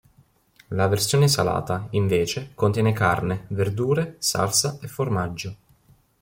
La 0.69 0.87
versione 0.87 1.27
salata, 1.27 1.85
invece, 1.91 2.53
contiene 2.55 2.91
carne, 2.91 3.45
verdure 3.49 4.15
salsa 4.17 4.79
e 4.81 4.87
formaggio. 4.87 5.55